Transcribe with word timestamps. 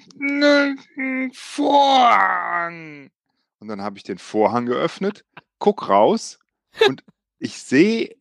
Öffnen 0.00 0.78
Vorhang. 1.32 3.10
Und 3.58 3.68
dann 3.68 3.82
habe 3.82 3.98
ich 3.98 4.04
den 4.04 4.18
Vorhang 4.18 4.66
geöffnet, 4.66 5.24
guck 5.58 5.88
raus 5.88 6.38
und 6.86 7.04
ich 7.38 7.58
sehe 7.62 8.16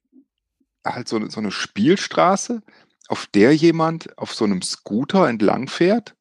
halt 0.86 1.08
so 1.08 1.16
eine, 1.18 1.30
so 1.30 1.40
eine 1.40 1.52
Spielstraße, 1.52 2.62
auf 3.08 3.28
der 3.28 3.56
jemand 3.56 4.18
auf 4.18 4.34
so 4.34 4.46
einem 4.46 4.62
Scooter 4.62 5.28
entlang 5.28 5.68
fährt, 5.68 6.16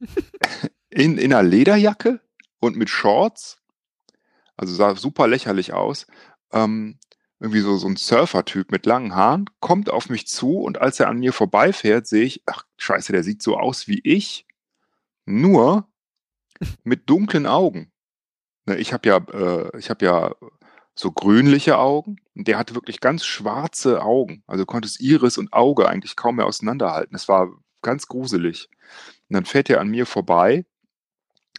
in, 0.90 1.18
in 1.18 1.32
einer 1.32 1.48
Lederjacke 1.48 2.20
und 2.60 2.76
mit 2.76 2.90
Shorts 2.90 3.58
also 4.58 4.74
sah 4.74 4.94
super 4.96 5.26
lächerlich 5.26 5.72
aus. 5.72 6.06
Ähm, 6.52 6.98
irgendwie 7.40 7.60
so, 7.60 7.76
so 7.76 7.88
ein 7.88 7.96
Surfer-Typ 7.96 8.72
mit 8.72 8.84
langen 8.84 9.14
Haaren, 9.14 9.48
kommt 9.60 9.90
auf 9.90 10.10
mich 10.10 10.26
zu 10.26 10.58
und 10.58 10.80
als 10.80 10.98
er 10.98 11.08
an 11.08 11.18
mir 11.18 11.32
vorbeifährt, 11.32 12.06
sehe 12.06 12.24
ich, 12.24 12.42
ach 12.46 12.64
scheiße, 12.76 13.12
der 13.12 13.22
sieht 13.22 13.42
so 13.42 13.56
aus 13.56 13.86
wie 13.86 14.00
ich, 14.02 14.46
nur 15.24 15.88
mit 16.82 17.08
dunklen 17.08 17.46
Augen. 17.46 17.92
Ne, 18.66 18.76
ich 18.76 18.92
habe 18.92 19.08
ja, 19.08 19.16
äh, 19.16 19.78
ich 19.78 19.88
habe 19.88 20.04
ja 20.04 20.34
so 20.96 21.12
grünliche 21.12 21.78
Augen 21.78 22.16
und 22.34 22.48
der 22.48 22.58
hatte 22.58 22.74
wirklich 22.74 23.00
ganz 23.00 23.24
schwarze 23.24 24.02
Augen. 24.02 24.42
Also 24.48 24.66
konntest 24.66 25.00
Iris 25.00 25.38
und 25.38 25.52
Auge 25.52 25.88
eigentlich 25.88 26.16
kaum 26.16 26.36
mehr 26.36 26.46
auseinanderhalten. 26.46 27.14
Es 27.14 27.28
war 27.28 27.52
ganz 27.82 28.08
gruselig. 28.08 28.68
Und 29.28 29.34
dann 29.34 29.44
fährt 29.44 29.70
er 29.70 29.80
an 29.80 29.88
mir 29.88 30.06
vorbei 30.06 30.66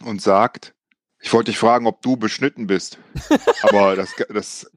und 0.02 0.20
sagt, 0.20 0.74
ich 1.20 1.32
wollte 1.32 1.50
dich 1.50 1.58
fragen, 1.58 1.86
ob 1.86 2.02
du 2.02 2.16
beschnitten 2.16 2.66
bist. 2.66 2.98
Aber 3.62 3.96
das, 3.96 4.14
das, 4.28 4.70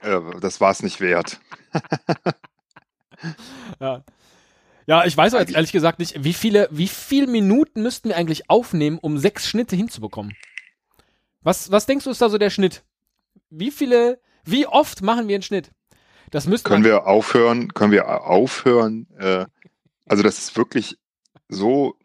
äh, 0.00 0.20
das 0.40 0.60
war 0.60 0.70
es 0.70 0.82
nicht 0.82 1.00
wert. 1.00 1.40
ja. 3.80 4.04
Ja, 4.88 5.04
ich 5.04 5.16
weiß 5.16 5.32
jetzt 5.32 5.52
ehrlich 5.52 5.72
gesagt 5.72 5.98
nicht, 5.98 6.22
wie 6.22 6.32
viele, 6.32 6.68
wie 6.70 6.86
viele 6.86 7.26
Minuten 7.26 7.82
müssten 7.82 8.08
wir 8.08 8.16
eigentlich 8.16 8.48
aufnehmen, 8.48 8.98
um 8.98 9.18
sechs 9.18 9.48
Schnitte 9.48 9.74
hinzubekommen? 9.74 10.36
Was, 11.42 11.72
was 11.72 11.86
denkst 11.86 12.04
du, 12.04 12.10
ist 12.10 12.22
da 12.22 12.28
so 12.28 12.38
der 12.38 12.50
Schnitt? 12.50 12.84
Wie 13.50 13.72
viele, 13.72 14.20
wie 14.44 14.66
oft 14.66 15.02
machen 15.02 15.26
wir 15.26 15.34
einen 15.34 15.42
Schnitt? 15.42 15.72
Das 16.30 16.46
müsste 16.46 16.68
Können 16.68 16.84
wir 16.84 17.06
aufhören, 17.06 17.74
können 17.74 17.92
wir 17.92 18.08
aufhören, 18.08 19.08
äh, 19.18 19.46
also 20.06 20.22
das 20.22 20.38
ist 20.38 20.56
wirklich 20.56 20.96
so 21.48 21.96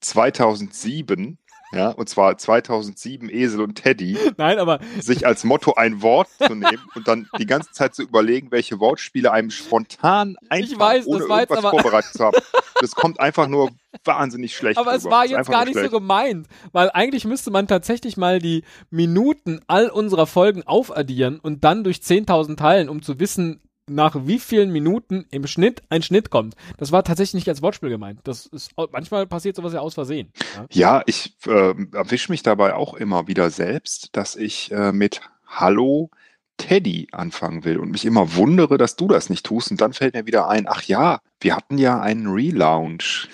2007 0.00 1.38
ja, 1.74 1.90
und 1.90 2.08
zwar 2.08 2.36
2007 2.38 3.28
Esel 3.28 3.60
und 3.60 3.74
Teddy. 3.76 4.16
Nein, 4.36 4.58
aber 4.58 4.80
sich 5.00 5.26
als 5.26 5.44
Motto 5.44 5.74
ein 5.74 6.02
Wort 6.02 6.28
zu 6.38 6.54
nehmen 6.54 6.82
und 6.94 7.08
dann 7.08 7.28
die 7.38 7.46
ganze 7.46 7.72
Zeit 7.72 7.94
zu 7.94 8.02
überlegen, 8.02 8.50
welche 8.50 8.80
Wortspiele 8.80 9.32
einem 9.32 9.50
spontan 9.50 10.36
einfach 10.48 10.78
weiß, 10.78 11.06
ohne 11.06 11.24
irgendwas 11.24 11.58
aber... 11.58 11.70
vorbereitet 11.70 12.12
zu 12.12 12.24
haben. 12.24 12.36
Das 12.80 12.90
kommt 12.96 13.20
einfach 13.20 13.46
nur 13.46 13.70
wahnsinnig 14.04 14.56
schlecht. 14.56 14.78
Aber 14.78 14.90
rüber. 14.90 14.98
es 14.98 15.04
war 15.04 15.24
jetzt 15.24 15.48
gar 15.48 15.64
nicht 15.64 15.74
schlecht. 15.74 15.92
so 15.92 16.00
gemeint, 16.00 16.48
weil 16.72 16.90
eigentlich 16.90 17.24
müsste 17.24 17.52
man 17.52 17.68
tatsächlich 17.68 18.16
mal 18.16 18.40
die 18.40 18.64
Minuten 18.90 19.60
all 19.68 19.88
unserer 19.88 20.26
Folgen 20.26 20.64
aufaddieren 20.64 21.38
und 21.38 21.62
dann 21.62 21.84
durch 21.84 21.98
10.000 21.98 22.56
teilen, 22.56 22.88
um 22.88 23.00
zu 23.00 23.20
wissen, 23.20 23.60
nach 23.88 24.16
wie 24.26 24.38
vielen 24.38 24.72
Minuten 24.72 25.26
im 25.30 25.46
Schnitt 25.46 25.82
ein 25.90 26.02
Schnitt 26.02 26.30
kommt. 26.30 26.54
Das 26.78 26.92
war 26.92 27.04
tatsächlich 27.04 27.34
nicht 27.34 27.48
als 27.48 27.62
Wortspiel 27.62 27.90
gemeint. 27.90 28.20
Das 28.24 28.46
ist 28.46 28.72
manchmal 28.92 29.26
passiert 29.26 29.56
sowas 29.56 29.72
ja 29.72 29.80
aus 29.80 29.94
Versehen. 29.94 30.32
Ja, 30.54 30.66
ja 30.70 31.02
ich 31.06 31.36
äh, 31.46 31.74
erwische 31.92 32.32
mich 32.32 32.42
dabei 32.42 32.74
auch 32.74 32.94
immer 32.94 33.28
wieder 33.28 33.50
selbst, 33.50 34.10
dass 34.12 34.36
ich 34.36 34.72
äh, 34.72 34.92
mit 34.92 35.20
Hallo 35.46 36.10
Teddy 36.56 37.08
anfangen 37.12 37.64
will 37.64 37.78
und 37.78 37.90
mich 37.90 38.04
immer 38.04 38.36
wundere, 38.36 38.78
dass 38.78 38.96
du 38.96 39.08
das 39.08 39.28
nicht 39.28 39.44
tust. 39.44 39.70
Und 39.70 39.80
dann 39.80 39.92
fällt 39.92 40.14
mir 40.14 40.26
wieder 40.26 40.48
ein, 40.48 40.66
ach 40.68 40.82
ja, 40.82 41.20
wir 41.40 41.56
hatten 41.56 41.78
ja 41.78 42.00
einen 42.00 42.28
Relaunch. 42.28 43.28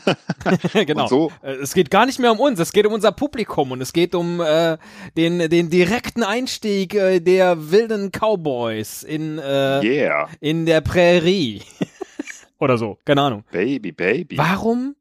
genau. 0.86 1.06
So. 1.06 1.32
Äh, 1.42 1.52
es 1.54 1.74
geht 1.74 1.90
gar 1.90 2.06
nicht 2.06 2.18
mehr 2.18 2.32
um 2.32 2.40
uns, 2.40 2.58
es 2.58 2.72
geht 2.72 2.86
um 2.86 2.92
unser 2.92 3.12
Publikum 3.12 3.72
und 3.72 3.80
es 3.80 3.92
geht 3.92 4.14
um 4.14 4.40
äh, 4.40 4.78
den, 5.16 5.50
den 5.50 5.70
direkten 5.70 6.22
Einstieg 6.22 6.94
äh, 6.94 7.20
der 7.20 7.70
wilden 7.70 8.10
Cowboys 8.10 9.02
in, 9.02 9.38
äh, 9.38 9.82
yeah. 9.82 10.28
in 10.40 10.66
der 10.66 10.80
Prärie. 10.80 11.62
Oder 12.58 12.78
so, 12.78 12.98
keine 13.04 13.22
Ahnung. 13.22 13.44
Baby, 13.50 13.92
baby. 13.92 14.38
Warum 14.38 14.94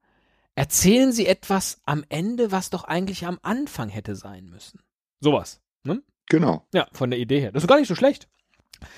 erzählen 0.56 1.12
sie 1.12 1.28
etwas 1.28 1.80
am 1.85 2.03
Ende, 2.09 2.51
was 2.51 2.69
doch 2.69 2.84
eigentlich 2.84 3.25
am 3.25 3.40
Anfang 3.44 3.90
hätte 3.90 4.16
sein 4.16 4.46
müssen? 4.46 4.80
Sowas, 5.19 5.62
ne? 5.84 6.01
Genau. 6.28 6.66
Ja, 6.74 6.88
von 6.94 7.12
der 7.12 7.19
Idee 7.19 7.40
her. 7.40 7.51
Das 7.51 7.63
ist 7.63 7.68
gar 7.68 7.78
nicht 7.78 7.88
so 7.88 7.96
schlecht. 7.96 8.28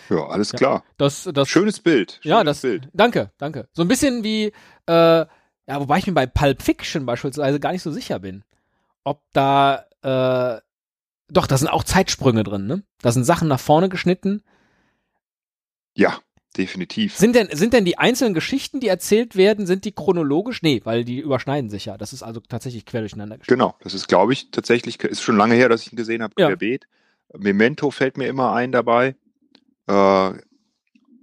Ja, 0.10 0.28
alles 0.28 0.52
klar. 0.52 0.76
Ja, 0.76 0.94
das, 0.98 1.30
das, 1.34 1.50
Schönes 1.50 1.80
Bild. 1.80 2.20
Schönes 2.22 2.26
ja, 2.26 2.44
das. 2.44 2.62
Bild. 2.62 2.90
Danke, 2.94 3.32
danke. 3.38 3.68
So 3.74 3.82
ein 3.82 3.88
bisschen 3.88 4.24
wie 4.24 4.54
äh, 4.86 5.26
ja, 5.68 5.80
wobei 5.80 5.98
ich 5.98 6.08
mir 6.08 6.14
bei 6.14 6.26
Pulp 6.26 6.62
Fiction 6.62 7.06
beispielsweise 7.06 7.60
gar 7.60 7.72
nicht 7.72 7.84
so 7.84 7.92
sicher 7.92 8.20
bin, 8.20 8.44
ob 9.04 9.22
da, 9.32 9.86
äh, 10.02 10.62
doch, 11.30 11.48
da 11.48 11.58
sind 11.58 11.70
auch 11.70 11.84
Zeitsprünge 11.84 12.44
drin, 12.44 12.68
ne? 12.68 12.84
Da 13.02 13.12
sind 13.12 13.24
Sachen 13.24 13.48
nach 13.48 13.60
vorne 13.60 13.90
geschnitten. 13.90 14.44
Ja, 15.96 16.20
definitiv. 16.58 17.16
Sind 17.16 17.36
denn, 17.36 17.50
sind 17.52 17.74
denn 17.74 17.86
die 17.86 17.98
einzelnen 17.98 18.34
Geschichten, 18.34 18.80
die 18.80 18.88
erzählt 18.88 19.36
werden, 19.36 19.66
sind 19.66 19.86
die 19.86 19.94
chronologisch? 19.94 20.62
Nee, 20.62 20.82
weil 20.84 21.06
die 21.06 21.20
überschneiden 21.20 21.70
sich 21.70 21.86
ja. 21.86 21.98
Das 21.98 22.14
ist 22.14 22.24
also 22.24 22.42
tatsächlich 22.42 22.86
quer 22.86 23.02
durcheinander 23.02 23.38
geschnitten. 23.38 23.60
Genau, 23.60 23.76
das 23.82 23.94
ist, 23.94 24.08
glaube 24.08 24.34
ich, 24.34 24.52
tatsächlich, 24.52 25.02
ist 25.04 25.22
schon 25.22 25.38
lange 25.38 25.56
her, 25.56 25.70
dass 25.70 25.86
ich 25.86 25.94
ihn 25.94 25.98
gesehen 25.98 26.22
habe, 26.22 26.34
ja. 26.38 26.48
querbeet. 26.48 26.88
Memento 27.36 27.90
fällt 27.90 28.18
mir 28.18 28.28
immer 28.28 28.54
ein 28.54 28.72
dabei, 28.72 29.16
äh, 29.88 30.32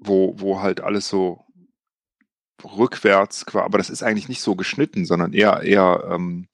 wo, 0.00 0.34
wo 0.40 0.60
halt 0.60 0.80
alles 0.80 1.08
so 1.08 1.44
rückwärts, 2.65 3.47
aber 3.54 3.78
das 3.78 3.91
ist 3.91 4.03
eigentlich 4.03 4.28
nicht 4.28 4.43
so 4.43 4.56
geschnitten, 4.56 5.04
sondern 5.04 5.32
eher, 5.32 5.62
eher 5.62 6.09
ähm, 6.10 6.48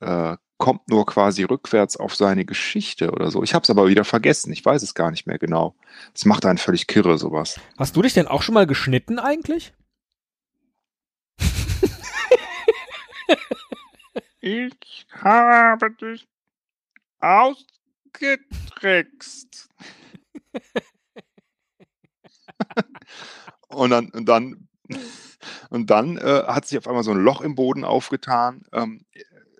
äh, 0.00 0.36
kommt 0.60 0.88
nur 0.88 1.04
quasi 1.06 1.42
rückwärts 1.42 1.96
auf 1.96 2.14
seine 2.14 2.44
Geschichte 2.44 3.12
oder 3.12 3.30
so. 3.30 3.42
Ich 3.42 3.54
habe 3.54 3.62
es 3.62 3.70
aber 3.70 3.88
wieder 3.88 4.04
vergessen, 4.04 4.52
ich 4.52 4.62
weiß 4.64 4.82
es 4.82 4.94
gar 4.94 5.10
nicht 5.10 5.26
mehr 5.26 5.38
genau. 5.38 5.74
Es 6.14 6.26
macht 6.26 6.44
einen 6.44 6.58
völlig 6.58 6.86
kirre, 6.86 7.16
sowas. 7.18 7.58
Hast 7.78 7.96
du 7.96 8.02
dich 8.02 8.12
denn 8.12 8.28
auch 8.28 8.42
schon 8.42 8.54
mal 8.54 8.66
geschnitten 8.66 9.18
eigentlich? 9.18 9.72
ich 14.40 15.06
habe 15.22 15.90
dich 15.92 16.28
ausgetrickst. 17.20 19.70
und 23.68 23.90
dann, 23.90 24.10
und 24.10 24.26
dann 24.26 24.68
und 25.70 25.90
dann 25.90 26.16
äh, 26.18 26.42
hat 26.46 26.66
sich 26.66 26.78
auf 26.78 26.86
einmal 26.86 27.02
so 27.02 27.10
ein 27.10 27.22
Loch 27.22 27.40
im 27.40 27.54
Boden 27.54 27.84
aufgetan 27.84 28.62
ähm, 28.72 29.04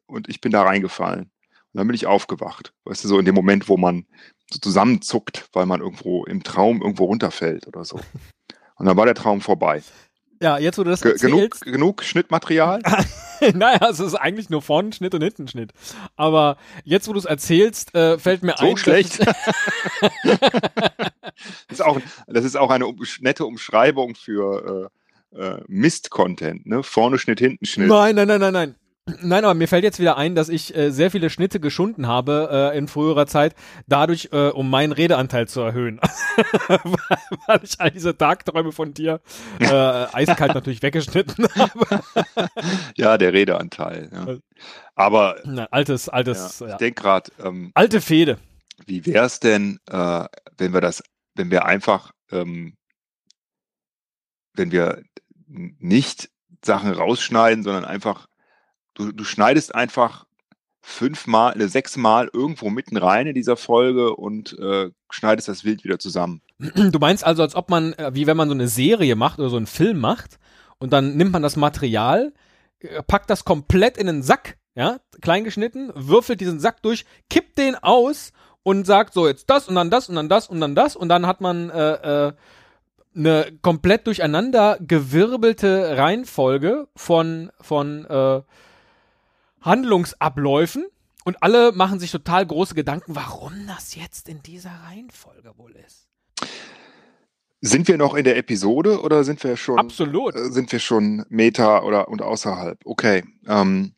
und 0.06 0.28
ich 0.28 0.40
bin 0.40 0.52
da 0.52 0.62
reingefallen. 0.62 1.30
Und 1.72 1.78
dann 1.78 1.86
bin 1.86 1.94
ich 1.94 2.06
aufgewacht. 2.06 2.72
Weißt 2.84 3.04
du, 3.04 3.08
so 3.08 3.18
in 3.18 3.24
dem 3.24 3.34
Moment, 3.34 3.68
wo 3.68 3.76
man 3.76 4.06
so 4.52 4.58
zusammenzuckt, 4.58 5.48
weil 5.52 5.66
man 5.66 5.80
irgendwo 5.80 6.24
im 6.24 6.42
Traum 6.42 6.82
irgendwo 6.82 7.04
runterfällt 7.04 7.68
oder 7.68 7.84
so. 7.84 8.00
Und 8.74 8.86
dann 8.86 8.96
war 8.96 9.04
der 9.04 9.14
Traum 9.14 9.40
vorbei. 9.40 9.82
Ja, 10.42 10.58
jetzt 10.58 10.78
wo 10.78 10.84
du 10.84 10.90
das 10.90 11.02
erzählst. 11.02 11.60
Genug, 11.60 11.60
genug 11.60 12.02
Schnittmaterial? 12.02 12.80
naja, 13.54 13.88
es 13.90 14.00
ist 14.00 14.14
eigentlich 14.14 14.48
nur 14.48 14.62
vorne 14.62 14.92
Schnitt 14.92 15.14
und 15.14 15.22
hinten 15.22 15.46
Schnitt. 15.48 15.72
Aber 16.16 16.56
jetzt, 16.82 17.08
wo 17.08 17.12
du 17.12 17.18
es 17.18 17.26
erzählst, 17.26 17.94
äh, 17.94 18.18
fällt 18.18 18.42
mir 18.42 18.54
so 18.56 18.64
ein. 18.64 18.70
So 18.70 18.76
schlecht. 18.78 19.20
das, 20.22 20.40
ist 21.68 21.82
auch, 21.82 22.00
das 22.26 22.44
ist 22.46 22.56
auch 22.56 22.70
eine 22.70 22.86
um, 22.86 22.98
nette 23.20 23.44
Umschreibung 23.44 24.14
für 24.14 24.90
äh, 25.32 25.40
äh, 25.40 25.60
Mist-Content, 25.68 26.66
ne? 26.66 26.82
Vorne 26.82 27.18
Schnitt, 27.18 27.40
hinten 27.40 27.64
Schnitt. 27.64 27.88
Nein, 27.88 28.14
nein, 28.14 28.28
nein, 28.28 28.40
nein, 28.40 28.52
nein. 28.52 28.74
Nein, 29.22 29.44
aber 29.44 29.54
mir 29.54 29.66
fällt 29.66 29.82
jetzt 29.82 29.98
wieder 29.98 30.16
ein, 30.16 30.34
dass 30.34 30.48
ich 30.48 30.76
äh, 30.76 30.90
sehr 30.90 31.10
viele 31.10 31.30
Schnitte 31.30 31.58
geschunden 31.58 32.06
habe 32.06 32.70
äh, 32.72 32.78
in 32.78 32.86
früherer 32.86 33.26
Zeit, 33.26 33.54
dadurch, 33.88 34.28
äh, 34.32 34.48
um 34.48 34.70
meinen 34.70 34.92
Redeanteil 34.92 35.48
zu 35.48 35.60
erhöhen. 35.60 36.00
Weil 37.46 37.60
ich 37.62 37.80
all 37.80 37.90
diese 37.90 38.16
Tagträume 38.16 38.72
von 38.72 38.94
dir 38.94 39.20
äh, 39.58 39.66
eiskalt 39.66 40.54
natürlich 40.54 40.82
weggeschnitten 40.82 41.48
habe. 41.56 42.02
ja, 42.96 43.18
der 43.18 43.32
Redeanteil. 43.32 44.10
Ja. 44.12 44.36
Aber 44.94 45.36
Na, 45.44 45.66
altes, 45.70 46.08
altes. 46.08 46.60
Ja, 46.60 46.66
ich 46.66 46.72
ja. 46.72 46.76
denke 46.78 47.02
gerade. 47.02 47.32
Ähm, 47.42 47.72
Alte 47.74 48.00
Fehde. 48.00 48.38
Wie 48.86 49.04
wäre 49.06 49.26
es 49.26 49.40
denn, 49.40 49.80
äh, 49.90 50.24
wenn 50.58 50.72
wir 50.72 50.80
das, 50.80 51.02
wenn 51.34 51.50
wir 51.50 51.64
einfach, 51.64 52.12
ähm, 52.30 52.74
wenn 54.54 54.72
wir 54.72 55.02
nicht 55.46 56.30
Sachen 56.62 56.92
rausschneiden, 56.92 57.64
sondern 57.64 57.84
einfach 57.84 58.28
du, 58.94 59.12
du 59.12 59.24
schneidest 59.24 59.74
einfach 59.74 60.26
fünfmal, 60.82 61.60
sechsmal 61.68 62.30
irgendwo 62.32 62.70
mitten 62.70 62.96
rein 62.96 63.26
in 63.26 63.34
dieser 63.34 63.56
Folge 63.56 64.16
und 64.16 64.58
äh, 64.58 64.90
schneidest 65.10 65.48
das 65.48 65.64
Wild 65.64 65.84
wieder 65.84 65.98
zusammen. 65.98 66.40
Du 66.58 66.98
meinst 66.98 67.24
also, 67.24 67.42
als 67.42 67.54
ob 67.54 67.70
man, 67.70 67.92
äh, 67.94 68.10
wie 68.14 68.26
wenn 68.26 68.36
man 68.36 68.48
so 68.48 68.54
eine 68.54 68.68
Serie 68.68 69.16
macht 69.16 69.38
oder 69.38 69.50
so 69.50 69.56
einen 69.56 69.66
Film 69.66 70.00
macht 70.00 70.38
und 70.78 70.92
dann 70.92 71.16
nimmt 71.16 71.32
man 71.32 71.42
das 71.42 71.56
Material, 71.56 72.32
äh, 72.80 73.02
packt 73.02 73.30
das 73.30 73.44
komplett 73.44 73.96
in 73.98 74.08
einen 74.08 74.22
Sack, 74.22 74.56
ja, 74.74 75.00
kleingeschnitten, 75.20 75.92
würfelt 75.94 76.40
diesen 76.40 76.60
Sack 76.60 76.82
durch, 76.82 77.04
kippt 77.28 77.58
den 77.58 77.76
aus 77.76 78.32
und 78.62 78.86
sagt 78.86 79.14
so 79.14 79.26
jetzt 79.26 79.48
das 79.50 79.68
und 79.68 79.74
dann 79.74 79.90
das 79.90 80.08
und 80.08 80.16
dann 80.16 80.28
das 80.28 80.48
und 80.48 80.60
dann 80.60 80.74
das 80.74 80.96
und 80.96 81.08
dann 81.08 81.26
hat 81.26 81.40
man 81.40 81.70
äh, 81.70 82.28
äh, 82.28 82.32
eine 83.14 83.52
komplett 83.62 84.06
durcheinander 84.06 84.78
gewirbelte 84.80 85.96
Reihenfolge 85.96 86.88
von, 86.94 87.50
von 87.60 88.04
äh, 88.06 88.42
Handlungsabläufen 89.60 90.86
und 91.24 91.42
alle 91.42 91.72
machen 91.72 91.98
sich 92.00 92.10
total 92.10 92.46
große 92.46 92.74
Gedanken, 92.74 93.14
warum 93.14 93.66
das 93.66 93.94
jetzt 93.94 94.28
in 94.28 94.42
dieser 94.42 94.70
Reihenfolge 94.86 95.52
wohl 95.56 95.72
ist. 95.86 96.06
Sind 97.62 97.88
wir 97.88 97.98
noch 97.98 98.14
in 98.14 98.24
der 98.24 98.38
Episode 98.38 99.02
oder 99.02 99.22
sind 99.22 99.44
wir 99.44 99.56
schon 99.56 99.78
Absolut. 99.78 100.34
äh, 100.34 100.50
sind 100.50 100.72
wir 100.72 100.78
schon 100.78 101.26
Meta 101.28 101.82
oder 101.82 102.08
und 102.08 102.22
außerhalb? 102.22 102.78
Okay. 102.86 103.22
Ähm, 103.46 103.92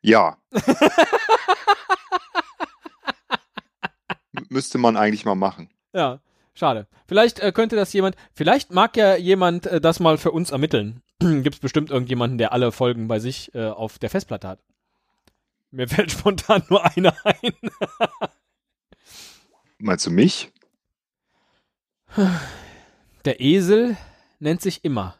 ja. 0.00 0.38
Müsste 4.48 4.78
man 4.78 4.96
eigentlich 4.96 5.26
mal 5.26 5.34
machen. 5.34 5.68
Ja, 5.92 6.20
schade. 6.54 6.86
Vielleicht 7.06 7.40
äh, 7.40 7.52
könnte 7.52 7.76
das 7.76 7.92
jemand, 7.92 8.16
vielleicht 8.32 8.72
mag 8.72 8.96
ja 8.96 9.16
jemand 9.16 9.66
äh, 9.66 9.80
das 9.80 10.00
mal 10.00 10.18
für 10.18 10.30
uns 10.30 10.50
ermitteln. 10.50 11.02
Gibt 11.18 11.54
es 11.54 11.60
bestimmt 11.60 11.90
irgendjemanden, 11.90 12.38
der 12.38 12.52
alle 12.52 12.72
Folgen 12.72 13.08
bei 13.08 13.18
sich 13.18 13.54
äh, 13.54 13.66
auf 13.66 13.98
der 13.98 14.10
Festplatte 14.10 14.48
hat. 14.48 14.60
Mir 15.70 15.88
fällt 15.88 16.12
spontan 16.12 16.62
nur 16.68 16.84
einer 16.84 17.14
ein. 17.24 17.52
Meinst 19.78 20.06
du 20.06 20.10
mich? 20.10 20.52
Der 23.24 23.40
Esel 23.40 23.96
nennt 24.38 24.60
sich 24.60 24.84
immer 24.84 25.16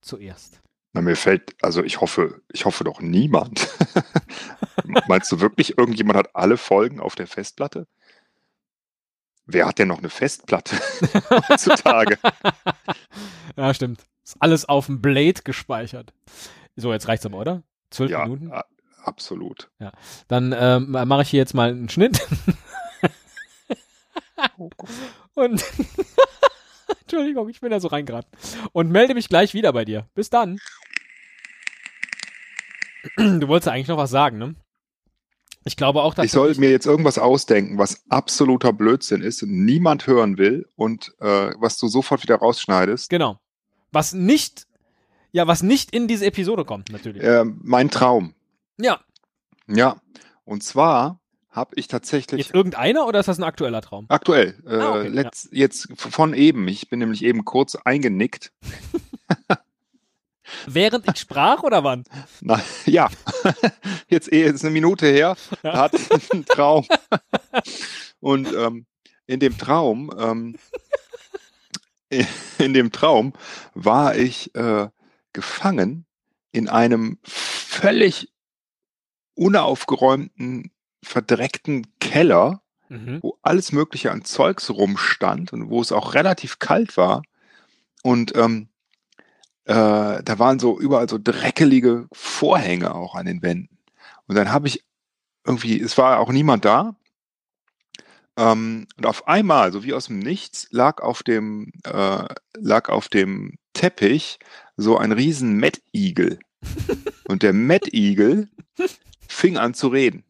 zuerst. 0.00 0.60
Na, 0.92 1.00
mir 1.00 1.16
fällt, 1.16 1.56
also 1.60 1.82
ich 1.82 2.00
hoffe, 2.00 2.40
ich 2.52 2.64
hoffe 2.64 2.84
doch 2.84 3.00
niemand. 3.00 3.68
Meinst 5.08 5.32
du 5.32 5.40
wirklich, 5.40 5.76
irgendjemand 5.76 6.16
hat 6.16 6.36
alle 6.36 6.56
Folgen 6.56 7.00
auf 7.00 7.16
der 7.16 7.26
Festplatte? 7.26 7.88
Wer 9.46 9.66
hat 9.66 9.78
denn 9.78 9.88
noch 9.88 9.98
eine 9.98 10.08
Festplatte 10.10 10.76
heutzutage? 11.48 12.18
Ja, 13.56 13.72
stimmt. 13.72 14.04
Ist 14.24 14.36
alles 14.40 14.64
auf 14.68 14.86
dem 14.86 15.00
Blade 15.00 15.42
gespeichert. 15.44 16.12
So, 16.74 16.92
jetzt 16.92 17.06
reicht's 17.06 17.24
aber, 17.24 17.38
oder? 17.38 17.62
Zwölf 17.90 18.10
ja, 18.10 18.24
Minuten. 18.24 18.50
absolut. 19.04 19.70
Dann 20.26 20.52
ähm, 20.58 20.90
mache 20.90 21.22
ich 21.22 21.28
hier 21.28 21.38
jetzt 21.38 21.54
mal 21.54 21.70
einen 21.70 21.88
Schnitt. 21.88 22.20
Und 25.34 25.64
Entschuldigung, 27.02 27.48
ich 27.48 27.60
bin 27.60 27.70
da 27.70 27.78
so 27.78 27.86
reingeraten. 27.88 28.30
Und 28.72 28.90
melde 28.90 29.14
mich 29.14 29.28
gleich 29.28 29.54
wieder 29.54 29.72
bei 29.72 29.84
dir. 29.84 30.08
Bis 30.14 30.30
dann. 30.30 30.58
Du 33.16 33.46
wolltest 33.46 33.66
ja 33.66 33.72
eigentlich 33.74 33.88
noch 33.88 33.98
was 33.98 34.10
sagen, 34.10 34.38
ne? 34.38 34.54
Ich 35.64 35.76
glaube 35.76 36.02
auch, 36.02 36.14
dass 36.14 36.26
Ich 36.26 36.32
soll 36.32 36.54
mir 36.56 36.70
jetzt 36.70 36.86
irgendwas 36.86 37.18
ausdenken, 37.18 37.78
was 37.78 38.04
absoluter 38.10 38.72
Blödsinn 38.72 39.22
ist 39.22 39.42
und 39.42 39.64
niemand 39.64 40.06
hören 40.06 40.36
will 40.36 40.68
und 40.76 41.14
äh, 41.20 41.52
was 41.58 41.78
du 41.78 41.88
sofort 41.88 42.22
wieder 42.22 42.36
rausschneidest. 42.36 43.08
genau. 43.10 43.38
Was 43.90 44.12
nicht, 44.12 44.66
ja, 45.30 45.46
was 45.46 45.62
nicht 45.62 45.92
in 45.92 46.08
diese 46.08 46.26
Episode 46.26 46.64
kommt, 46.64 46.90
natürlich. 46.90 47.22
Äh, 47.22 47.44
mein 47.44 47.90
Traum. 47.90 48.34
Ja. 48.76 49.00
Ja. 49.68 49.96
Und 50.44 50.64
zwar 50.64 51.20
habe 51.48 51.76
ich 51.76 51.86
tatsächlich 51.86 52.46
Jetzt 52.46 52.54
irgendeiner 52.54 53.06
oder 53.06 53.20
ist 53.20 53.28
das 53.28 53.38
ein 53.38 53.44
aktueller 53.44 53.80
Traum? 53.80 54.06
aktuell, 54.08 54.60
äh, 54.66 54.74
Ah, 54.76 54.90
okay, 54.98 55.08
letzt, 55.08 55.48
jetzt 55.52 55.88
von 55.96 56.34
eben, 56.34 56.66
ich 56.66 56.88
bin 56.88 56.98
nämlich 56.98 57.22
eben 57.24 57.44
kurz 57.44 57.76
eingenickt. 57.76 58.52
Während 60.66 61.08
ich 61.08 61.18
sprach 61.18 61.62
oder 61.62 61.84
wann? 61.84 62.04
Na, 62.40 62.60
ja, 62.86 63.08
jetzt 64.08 64.32
eh, 64.32 64.42
ist 64.48 64.64
eine 64.64 64.72
Minute 64.72 65.06
her, 65.06 65.36
Ja. 65.62 65.72
da 65.72 65.78
hatte 65.82 65.96
ich 66.16 66.32
einen 66.32 66.44
Traum. 66.44 66.86
Und 68.20 68.52
ähm, 68.52 68.86
in 69.26 69.40
dem 69.40 69.56
Traum, 69.58 70.10
ähm, 70.18 70.56
in 72.58 72.74
dem 72.74 72.92
Traum 72.92 73.32
war 73.74 74.14
ich 74.16 74.54
äh, 74.54 74.88
gefangen 75.32 76.06
in 76.52 76.68
einem 76.68 77.18
völlig 77.24 78.28
unaufgeräumten, 79.34 80.70
verdreckten 81.02 81.86
Keller, 82.00 82.60
Mhm. 82.90 83.20
wo 83.22 83.38
alles 83.42 83.72
Mögliche 83.72 84.12
an 84.12 84.24
Zeugs 84.26 84.68
rumstand 84.70 85.52
und 85.54 85.70
wo 85.70 85.80
es 85.80 85.90
auch 85.90 86.12
relativ 86.12 86.58
kalt 86.58 86.98
war. 86.98 87.22
Und 88.02 88.36
ähm, 88.36 88.68
äh, 89.64 90.22
da 90.22 90.38
waren 90.38 90.58
so 90.58 90.78
überall 90.78 91.08
so 91.08 91.18
dreckelige 91.22 92.06
Vorhänge 92.12 92.94
auch 92.94 93.14
an 93.14 93.26
den 93.26 93.42
Wänden. 93.42 93.78
Und 94.26 94.36
dann 94.36 94.52
habe 94.52 94.68
ich 94.68 94.84
irgendwie, 95.46 95.80
es 95.80 95.96
war 95.98 96.20
auch 96.20 96.32
niemand 96.32 96.64
da. 96.64 96.96
Ähm, 98.36 98.86
und 98.96 99.06
auf 99.06 99.28
einmal, 99.28 99.72
so 99.72 99.84
wie 99.84 99.94
aus 99.94 100.06
dem 100.06 100.18
Nichts, 100.18 100.68
lag 100.70 101.00
auf 101.00 101.22
dem, 101.22 101.72
äh, 101.84 102.24
lag 102.54 102.88
auf 102.88 103.08
dem 103.08 103.58
Teppich 103.72 104.38
so 104.76 104.98
ein 104.98 105.12
riesen 105.12 105.56
Mettigel. 105.56 106.38
und 107.28 107.42
der 107.42 107.52
Mettigel 107.52 108.48
fing 109.28 109.56
an 109.56 109.74
zu 109.74 109.88
reden. 109.88 110.24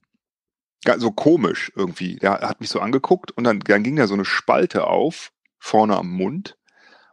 So 0.98 1.12
komisch 1.12 1.72
irgendwie. 1.74 2.16
Der 2.16 2.40
hat 2.40 2.60
mich 2.60 2.68
so 2.68 2.80
angeguckt 2.80 3.30
und 3.30 3.44
dann, 3.44 3.60
dann 3.60 3.82
ging 3.82 3.96
da 3.96 4.06
so 4.06 4.14
eine 4.14 4.26
Spalte 4.26 4.86
auf, 4.86 5.32
vorne 5.58 5.96
am 5.96 6.10
Mund. 6.10 6.58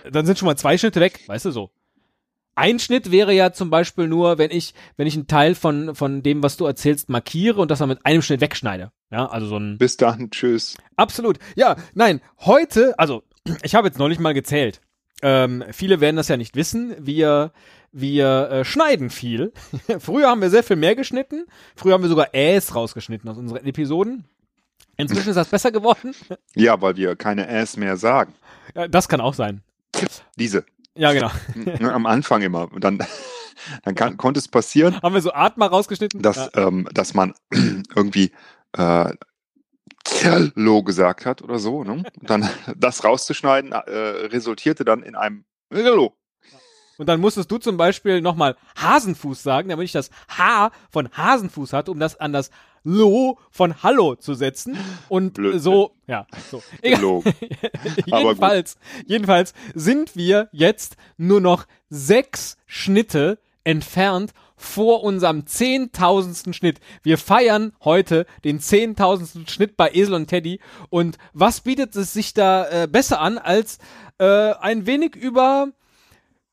Dann 0.09 0.25
sind 0.25 0.39
schon 0.39 0.47
mal 0.47 0.57
zwei 0.57 0.77
Schnitte 0.77 0.99
weg, 0.99 1.21
weißt 1.27 1.45
du 1.45 1.51
so. 1.51 1.71
Ein 2.55 2.79
Schnitt 2.79 3.11
wäre 3.11 3.31
ja 3.31 3.53
zum 3.53 3.69
Beispiel 3.69 4.07
nur, 4.07 4.37
wenn 4.37 4.51
ich, 4.51 4.73
wenn 4.97 5.07
ich 5.07 5.13
einen 5.13 5.27
Teil 5.27 5.55
von, 5.55 5.95
von 5.95 6.23
dem, 6.23 6.41
was 6.41 6.57
du 6.57 6.65
erzählst, 6.65 7.07
markiere 7.07 7.61
und 7.61 7.71
das 7.71 7.79
dann 7.79 7.89
mit 7.89 8.05
einem 8.05 8.21
Schnitt 8.21 8.41
wegschneide. 8.41 8.91
Ja, 9.11 9.27
also 9.27 9.47
so 9.47 9.57
ein. 9.57 9.77
Bis 9.77 9.97
dann, 9.97 10.31
tschüss. 10.31 10.77
Absolut. 10.95 11.37
Ja, 11.55 11.75
nein, 11.93 12.21
heute, 12.39 12.97
also, 12.97 13.23
ich 13.63 13.75
habe 13.75 13.87
jetzt 13.87 13.99
neulich 13.99 14.19
mal 14.19 14.33
gezählt. 14.33 14.81
Ähm, 15.21 15.63
viele 15.71 16.01
werden 16.01 16.15
das 16.15 16.27
ja 16.27 16.37
nicht 16.37 16.55
wissen. 16.55 16.95
Wir, 16.99 17.51
wir 17.91 18.49
äh, 18.49 18.65
schneiden 18.65 19.09
viel. 19.09 19.53
Früher 19.99 20.29
haben 20.29 20.41
wir 20.41 20.49
sehr 20.49 20.63
viel 20.63 20.75
mehr 20.75 20.95
geschnitten. 20.95 21.45
Früher 21.75 21.93
haben 21.93 22.03
wir 22.03 22.09
sogar 22.09 22.33
Äs 22.33 22.75
rausgeschnitten 22.75 23.29
aus 23.29 23.37
unseren 23.37 23.65
Episoden. 23.65 24.25
Inzwischen 24.97 25.29
ist 25.29 25.35
das 25.35 25.47
besser 25.49 25.71
geworden. 25.71 26.13
Ja, 26.53 26.81
weil 26.81 26.95
wir 26.97 27.15
keine 27.15 27.47
Ass 27.47 27.77
mehr 27.77 27.97
sagen. 27.97 28.33
Ja, 28.75 28.87
das 28.87 29.07
kann 29.07 29.21
auch 29.21 29.33
sein. 29.33 29.61
Diese. 30.37 30.65
Ja, 30.95 31.13
genau. 31.13 31.31
Am 31.93 32.05
Anfang 32.05 32.41
immer. 32.41 32.71
Und 32.71 32.83
dann, 32.83 32.99
dann 33.83 33.95
kann, 33.95 34.17
konnte 34.17 34.39
es 34.39 34.47
passieren, 34.47 35.01
Haben 35.01 35.15
wir 35.15 35.21
so 35.21 35.33
Atma 35.33 35.67
rausgeschnitten? 35.67 36.21
dass, 36.21 36.37
ja. 36.37 36.67
ähm, 36.67 36.87
dass 36.93 37.13
man 37.13 37.33
irgendwie 37.95 38.31
äh, 38.77 39.13
Lo 40.55 40.83
gesagt 40.83 41.25
hat 41.25 41.41
oder 41.41 41.57
so. 41.57 41.83
Ne? 41.83 41.93
Und 41.93 42.05
dann 42.21 42.49
das 42.75 43.03
rauszuschneiden, 43.03 43.71
äh, 43.71 43.77
resultierte 43.77 44.83
dann 44.83 45.03
in 45.03 45.15
einem 45.15 45.45
Lo. 45.69 46.15
Und 47.01 47.07
dann 47.07 47.19
musstest 47.19 47.49
du 47.49 47.57
zum 47.57 47.77
Beispiel 47.77 48.21
nochmal 48.21 48.55
Hasenfuß 48.79 49.41
sagen, 49.41 49.69
damit 49.69 49.85
ich 49.85 49.91
das 49.91 50.11
H 50.37 50.69
von 50.91 51.09
Hasenfuß 51.11 51.73
hatte, 51.73 51.89
um 51.89 51.99
das 51.99 52.19
an 52.19 52.31
das 52.31 52.51
Lo 52.83 53.39
von 53.49 53.81
Hallo 53.81 54.13
zu 54.13 54.35
setzen. 54.35 54.77
Und 55.09 55.33
Blödsinn. 55.33 55.61
so, 55.61 55.95
ja, 56.05 56.27
so. 56.51 56.61
Egal. 56.83 57.23
Jedenfalls, 58.05 58.77
jedenfalls 59.07 59.55
sind 59.73 60.15
wir 60.15 60.47
jetzt 60.51 60.95
nur 61.17 61.41
noch 61.41 61.65
sechs 61.89 62.57
Schnitte 62.67 63.39
entfernt 63.63 64.31
vor 64.55 65.03
unserem 65.03 65.47
zehntausendsten 65.47 66.53
Schnitt. 66.53 66.81
Wir 67.01 67.17
feiern 67.17 67.73
heute 67.83 68.27
den 68.43 68.59
zehntausendsten 68.59 69.47
Schnitt 69.47 69.75
bei 69.75 69.89
Esel 69.91 70.13
und 70.13 70.27
Teddy. 70.27 70.59
Und 70.91 71.17
was 71.33 71.61
bietet 71.61 71.95
es 71.95 72.13
sich 72.13 72.35
da 72.35 72.83
äh, 72.83 72.87
besser 72.87 73.19
an, 73.21 73.39
als 73.39 73.79
äh, 74.19 74.53
ein 74.53 74.85
wenig 74.85 75.15
über 75.15 75.69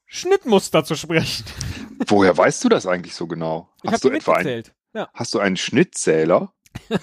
Schnittmuster 0.08 0.84
zu 0.84 0.96
sprechen? 0.96 1.44
Woher 2.08 2.36
weißt 2.36 2.64
du 2.64 2.68
das 2.68 2.86
eigentlich 2.86 3.14
so 3.14 3.26
genau? 3.26 3.70
Ich 3.82 3.92
Hast 3.92 4.04
du 4.04 4.08
etwa 4.08 4.32
einen, 4.32 4.46
mitgezählt. 4.46 4.74
Ja. 4.94 5.08
hast 5.14 5.34
du 5.34 5.38
einen 5.38 5.56
Schnittzähler? 5.56 6.52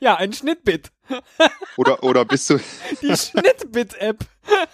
ja, 0.00 0.16
ein 0.16 0.32
Schnittbit. 0.32 0.90
Oder, 1.76 2.02
oder 2.02 2.24
bist 2.24 2.50
du, 2.50 2.58
Die 3.02 3.16
Schnittbit-App. 3.16 4.24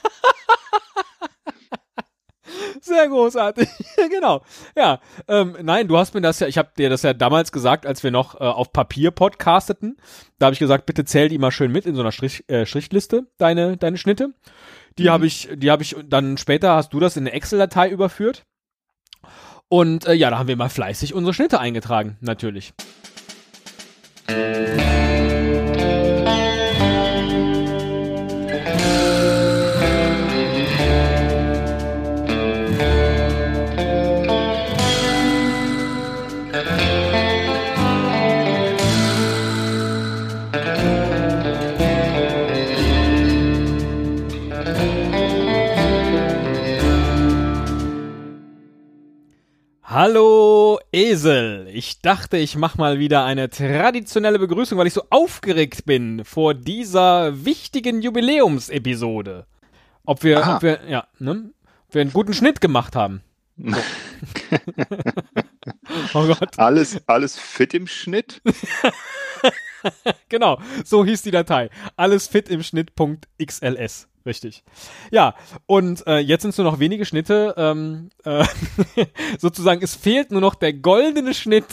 großartig. 3.09 3.69
genau. 4.11 4.43
Ja, 4.77 5.01
ähm, 5.29 5.57
nein, 5.63 5.89
du 5.89 5.99
hast 5.99 6.15
mir 6.15 6.21
das 6.21 6.41
ja, 6.41 6.47
ich 6.47 6.59
habe 6.59 6.71
dir 6.77 6.91
das 6.91 7.03
ja 7.03 7.13
damals 7.13 7.53
gesagt, 7.53 7.87
als 7.87 8.03
wir 8.03 8.11
noch 8.11 8.41
äh, 8.41 8.45
auf 8.45 8.73
Papier 8.73 9.11
podcasteten. 9.11 9.97
Da 10.39 10.47
habe 10.47 10.55
ich 10.55 10.61
gesagt, 10.61 10.87
bitte 10.87 11.05
zähl 11.05 11.29
die 11.29 11.39
mal 11.39 11.51
schön 11.51 11.73
mit 11.73 11.87
in 11.87 11.95
so 11.95 12.01
einer 12.01 12.13
Strich, 12.13 12.49
äh, 12.49 12.67
Strichliste, 12.67 13.27
deine, 13.39 13.77
deine 13.77 13.99
Schnitte. 13.99 14.35
Die 14.99 15.05
mhm. 15.05 15.11
habe 15.11 15.27
ich, 15.27 15.49
die 15.55 15.71
habe 15.71 15.83
ich 15.83 15.97
dann 16.05 16.37
später 16.37 16.75
hast 16.75 16.93
du 16.93 17.01
das 17.01 17.17
in 17.17 17.25
eine 17.25 17.33
Excel-Datei 17.33 17.89
überführt. 17.91 18.45
Und 19.69 20.07
äh, 20.07 20.15
ja, 20.15 20.31
da 20.31 20.39
haben 20.39 20.49
wir 20.49 20.57
mal 20.57 20.69
fleißig 20.69 21.15
unsere 21.15 21.33
Schnitte 21.33 21.61
eingetragen, 21.61 22.17
natürlich. 22.21 22.73
Hallo 49.93 50.79
Esel. 50.93 51.67
Ich 51.73 52.01
dachte, 52.01 52.37
ich 52.37 52.55
mach 52.55 52.77
mal 52.77 53.01
wieder 53.01 53.25
eine 53.25 53.51
traditionelle 53.51 54.39
Begrüßung, 54.39 54.79
weil 54.79 54.87
ich 54.87 54.93
so 54.93 55.03
aufgeregt 55.11 55.85
bin 55.85 56.25
vor 56.25 56.55
dieser 56.55 57.45
wichtigen 57.45 58.01
Jubiläumsepisode. 58.01 59.49
Ob 60.05 60.23
wir, 60.23 60.47
ob 60.47 60.63
wir, 60.63 60.79
ja, 60.89 61.09
ne, 61.19 61.51
ob 61.89 61.95
wir 61.95 62.03
einen 62.03 62.13
guten 62.13 62.35
Schnitt 62.35 62.61
gemacht 62.61 62.95
haben. 62.95 63.23
So. 63.57 63.77
oh 66.15 66.27
Gott. 66.29 66.57
Alles, 66.57 67.01
alles 67.09 67.37
fit 67.37 67.75
im 67.75 67.89
Schnitt? 67.89 68.41
genau, 70.29 70.61
so 70.85 71.05
hieß 71.05 71.23
die 71.23 71.33
Datei. 71.33 71.69
Alles 71.97 72.29
fit 72.29 72.49
im 72.49 72.63
Schnitt.xls. 72.63 74.10
Richtig. 74.31 74.63
Ja, 75.11 75.35
und 75.67 76.07
äh, 76.07 76.19
jetzt 76.19 76.43
sind 76.43 76.51
es 76.51 76.59
nur 76.59 76.71
noch 76.71 76.79
wenige 76.79 77.05
Schnitte. 77.05 77.53
Ähm, 77.57 78.11
äh, 78.25 78.45
sozusagen, 79.41 79.83
es 79.83 79.97
fehlt 79.97 80.31
nur 80.31 80.41
noch 80.41 80.55
der 80.55 80.73
goldene 80.73 81.35
Schnitt. 81.35 81.65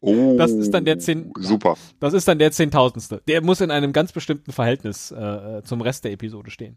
Oh, 0.00 0.34
das 0.38 0.50
ist 0.50 0.74
dann 0.74 0.84
der 0.84 0.98
zehn. 0.98 1.32
Super. 1.38 1.76
Das 2.00 2.12
ist 2.12 2.26
dann 2.26 2.40
der 2.40 2.50
zehntausendste. 2.50 3.22
Der 3.28 3.40
muss 3.40 3.60
in 3.60 3.70
einem 3.70 3.92
ganz 3.92 4.10
bestimmten 4.10 4.50
Verhältnis 4.50 5.12
äh, 5.12 5.62
zum 5.62 5.80
Rest 5.80 6.02
der 6.04 6.10
Episode 6.10 6.50
stehen. 6.50 6.76